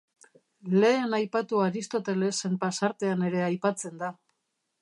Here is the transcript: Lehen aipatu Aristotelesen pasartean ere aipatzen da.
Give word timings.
Lehen 0.83 1.13
aipatu 1.17 1.61
Aristotelesen 1.67 2.57
pasartean 2.67 3.25
ere 3.31 3.47
aipatzen 3.53 4.03
da. 4.05 4.15